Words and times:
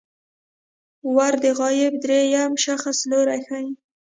ور 1.15 1.33
د 1.43 1.45
غایب 1.59 1.93
دریم 2.03 2.51
شخص 2.65 2.97
لوری 3.09 3.39
ښيي. 3.47 3.69